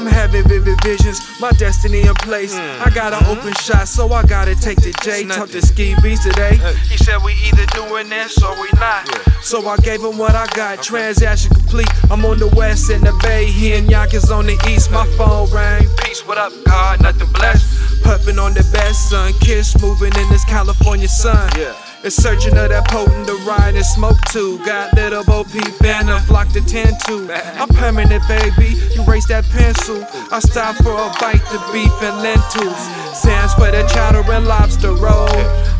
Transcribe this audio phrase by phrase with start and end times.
[0.00, 2.54] vivid visions, my destiny in place.
[2.54, 3.38] I got an mm-hmm.
[3.38, 5.24] open shot, so I gotta take the J.
[5.26, 6.56] Talk to Ski Beatz today.
[6.88, 9.06] He said we either doing this or we not.
[9.42, 11.88] So I gave him what I got, transaction complete.
[12.10, 14.90] I'm on the west in the bay, he and Yonkers on the east.
[14.90, 15.86] My phone rang.
[16.04, 17.02] Peace, what up, God?
[17.02, 18.02] Nothing blessed.
[18.02, 19.32] Puffin' on the best, son.
[19.40, 21.50] Kiss moving in this California sun.
[21.56, 21.91] Yeah.
[22.04, 24.58] It's searching of that potent to ride and smoke too.
[24.66, 27.30] Got little Bo Peep and a flock to tend to.
[27.60, 28.74] I'm permanent, baby.
[28.90, 30.04] You raise that pencil.
[30.32, 32.76] I stop for a bite to beef and lentils.
[33.14, 35.30] Sands for the chowder and lobster roll.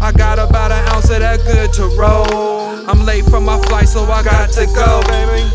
[0.00, 2.70] I got about an ounce of that good to roll.
[2.88, 5.02] I'm late for my flight, so I got to go.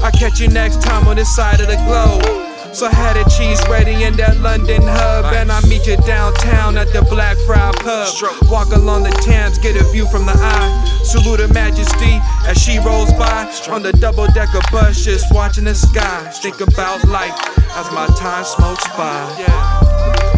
[0.04, 2.46] I catch you next time on this side of the globe.
[2.78, 6.78] So I had a cheese ready in that London hub, and I meet you downtown
[6.78, 8.52] at the Blackfriar Pub.
[8.52, 11.02] Walk along the Thames, get a view from the eye.
[11.04, 15.74] Salute her Majesty as she rolls by on the double decker bus, just watching the
[15.74, 16.30] sky.
[16.44, 17.34] Think about life
[17.76, 20.37] as my time smokes by.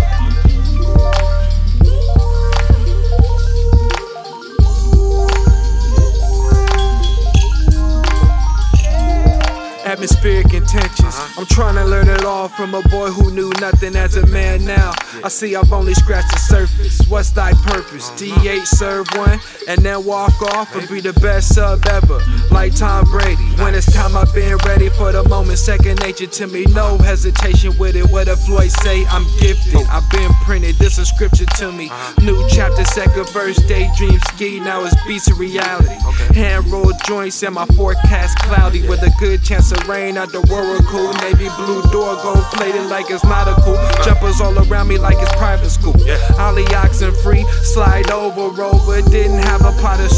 [10.00, 11.14] Atmospheric intentions.
[11.14, 11.42] Uh-huh.
[11.42, 14.64] I'm trying to learn it all from a boy who knew nothing as a man
[14.64, 14.94] now.
[15.26, 17.06] I see I've only scratched the surface.
[17.10, 18.10] What's thy purpose?
[18.10, 18.62] Uh-huh.
[18.62, 22.24] DH serve one and then walk off and be the best sub ever.
[22.52, 23.44] Like Tom Brady.
[23.62, 25.60] When it's time, I've been ready for the moment.
[25.60, 28.10] Second nature to me, no hesitation with it.
[28.12, 29.86] What if Floyd say I'm gifted?
[29.90, 31.90] I've been printed, this is scripture to me.
[31.90, 32.26] Uh-huh.
[32.26, 34.60] New chapter, second verse, daydream ski.
[34.60, 35.96] Now it's beats of reality.
[36.34, 40.40] Hand rolled joints and my forecast cloudy with a good chance of rain out the
[40.52, 41.14] Oracle.
[41.22, 43.76] Navy blue door, gold plated like it's nautical.
[44.04, 45.96] Jumpers all around me like it's private school.
[46.40, 49.02] Ollie oxen free, slide over, rover.
[49.10, 50.12] Didn't have a pot of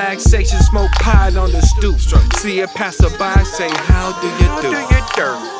[0.00, 2.00] Relaxation, smoke pot on the stoop.
[2.40, 5.59] See a passerby, say, How do you do?